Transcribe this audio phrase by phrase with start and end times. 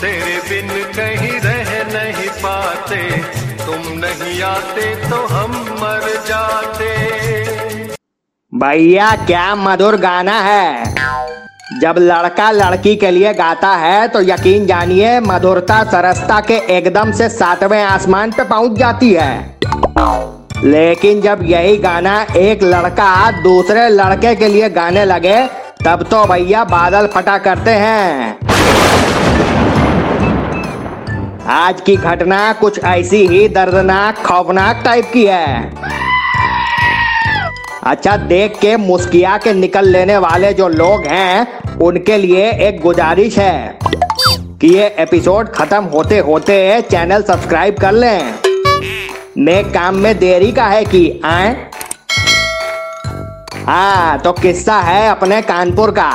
[0.00, 3.00] तेरे बिन कहीं रह नहीं पाते।
[3.64, 6.88] तुम नहीं आते तो हम मर जाते।
[8.52, 10.94] भैया, क्या मधुर गाना है।
[11.80, 17.28] जब लड़का लड़की के लिए गाता है तो यकीन जानिए, मधुरता सरसता के एकदम से
[17.28, 19.58] सातवें आसमान पे पहुँच जाती है।
[20.64, 25.46] लेकिन जब यही गाना एक लड़का दूसरे लड़के के लिए गाने लगे,
[25.84, 28.38] तब तो भैया बादल फटा करते हैं।
[31.50, 35.72] आज की घटना कुछ ऐसी ही दर्दनाक, खौफनाक टाइप की है।
[37.82, 43.38] अच्छा देख के मुस्किया के निकल लेने वाले जो लोग हैं, उनके लिए एक गुजारिश
[43.38, 43.78] है
[44.60, 48.34] कि ये एपिसोड खत्म होते होते चैनल सब्सक्राइब कर लें।
[49.36, 51.56] नेक काम में देरी का है कि आए?
[53.66, 56.12] हाँ तो किस्सा है अपने कानपुर का।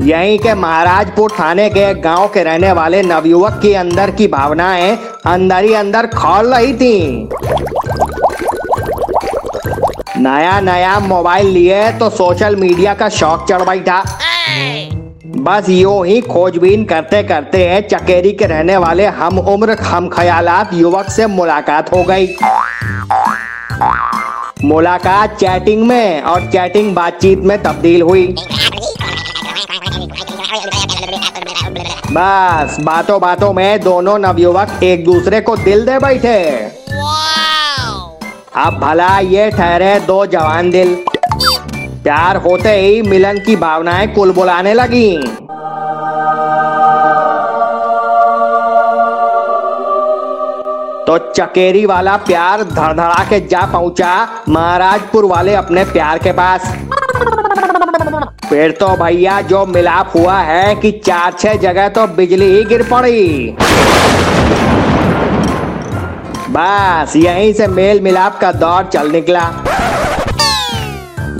[0.00, 5.64] यहीं के महाराजपुर थाने के गाँव के रहने वाले नवयुवक की अंदर की भावनाएँ अंदर
[5.64, 7.28] ही अंदर खोल रही थी।
[10.18, 14.02] नया नया मोबाइल लिए तो सोशल मीडिया का शौक चढ़ बैठा
[15.36, 21.10] बस यूँ ही खोजबीन करते करते चकेरी के रहने वाले हम उम्र हम ख्यालात युवक
[21.10, 22.26] से मुलाकात हो गई।
[24.64, 28.34] मुलाकात चैटिंग में और चैटिंग बातचीत में तब्दील हुई।
[32.10, 36.38] बस बातों बातों में दोनों नवयुवक एक दूसरे को दिल दे बैठे।
[38.56, 40.94] अब भला ये ठहरे दो जवान दिल।
[42.02, 45.16] प्यार होते ही मिलन की भावनाएँ कुल बुलाने लगी।
[51.06, 56.72] तो चकेरी वाला प्यार धड़धड़ा के जा पहुँचा महाराजपुर वाले अपने प्यार के पास।
[58.52, 62.82] फिर तो भैया जो मिलाप हुआ है कि चार छह जगह तो बिजली ही गिर
[62.82, 63.56] पड़ी।
[66.50, 69.44] बस यहीं से मेल मिलाप का दौर चल निकला।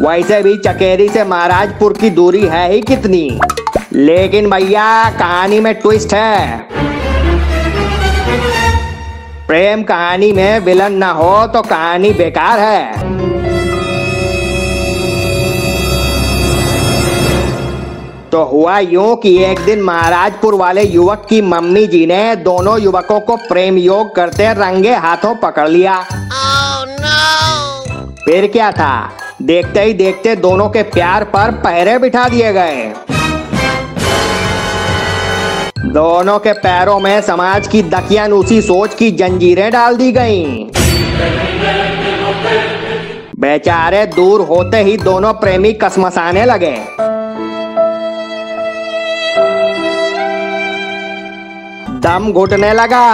[0.01, 3.39] वैसे भी चकेरी से महाराजपुर की दूरी है ही कितनी।
[3.93, 6.59] लेकिन भैया, कहानी में ट्विस्ट है।
[9.47, 13.13] प्रेम कहानी में विलन ना हो तो कहानी बेकार है।
[18.33, 23.19] तो हुआ यूँ कि एक दिन महाराजपुर वाले युवक की मम्मी जी ने दोनों युवकों
[23.21, 25.97] को प्रेम योग करते रंगे हाथों पकड़ लिया
[26.37, 28.07] Oh no!
[28.25, 28.95] फिर क्या था
[29.43, 32.89] देखते ही देखते दोनों के प्यार पर पहरे बिठा दिए गए
[35.93, 40.67] दोनों के पैरों में समाज की दकियानूसी सोच की जंजीरें डाल दी गईं।
[43.41, 46.77] बेचारे दूर होते ही दोनों प्रेमी कसमसाने लगे
[52.03, 53.07] दम घुटने लगा।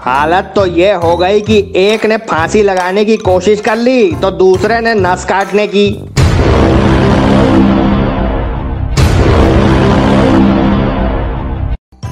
[0.00, 4.30] हालत तो ये हो गई कि एक ने फांसी लगाने की कोशिश कर ली तो
[4.30, 5.88] दूसरे ने नस काटने की।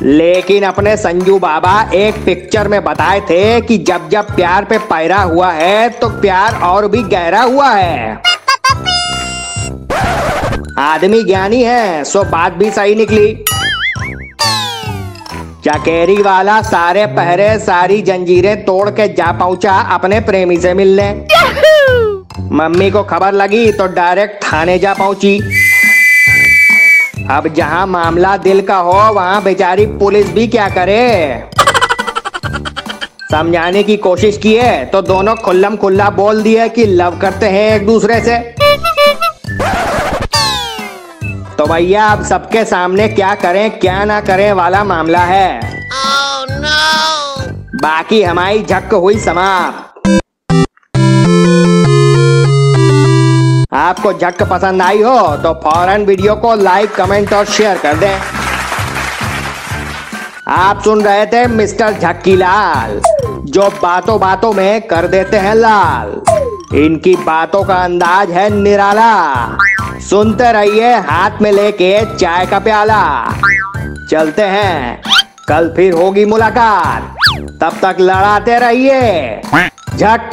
[0.03, 5.21] लेकिन अपने संजू बाबा एक पिक्चर में बताए थे कि जब जब प्यार पे पैरा
[5.23, 8.23] हुआ है तो प्यार और भी गहरा हुआ है।
[10.81, 13.45] आदमी ज्ञानी है, सो बात भी सही निकली।
[15.69, 21.09] चकेरी वाला सारे पहरे सारी जंजीरें तोड़ के जा पहुँचा अपने प्रेमी से मिलने।
[22.53, 25.37] मम्मी को खबर लगी तो डायरेक्ट थाने जा पहुँची।
[27.31, 31.05] अब जहाँ मामला दिल का हो वहाँ बेचारी पुलिस भी क्या करे?
[33.33, 37.87] समझाने की कोशिश किए तो दोनों खुल्लम खुल्ला बोल दिए कि लव करते हैं एक
[37.87, 38.39] दूसरे से।
[41.69, 45.61] भैया अब सबके सामने क्या करें क्या ना करें वाला मामला है।
[45.95, 47.81] Oh no!
[47.83, 49.85] बाकी हमारी झक हुई समाप्त।
[53.75, 58.19] आपको झक पसंद आई हो तो फ़ौरन वीडियो को लाइक कमेंट और शेयर कर दें।
[60.49, 63.01] आप सुन रहे थे मिस्टर झक्की लाल
[63.49, 66.21] जो बातों बातों में कर देते हैं लाल।
[66.77, 69.13] इनकी बातों का अंदाज है निराला।
[70.01, 73.35] सुनते रहिए हाथ में लेके चाय का प्याला।
[74.11, 75.03] चलते हैं।
[75.49, 77.15] कल फिर होगी मुलाकात।
[77.61, 79.41] तब तक लड़ाते रहिए।
[79.97, 80.31] झक।